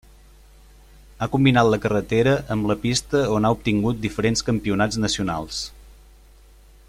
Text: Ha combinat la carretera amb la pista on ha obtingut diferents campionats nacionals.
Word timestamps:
Ha 1.19 1.27
combinat 1.35 1.69
la 1.73 1.79
carretera 1.83 2.33
amb 2.55 2.71
la 2.71 2.77
pista 2.87 3.23
on 3.35 3.47
ha 3.49 3.53
obtingut 3.57 4.03
diferents 4.07 4.43
campionats 4.49 5.03
nacionals. 5.05 5.63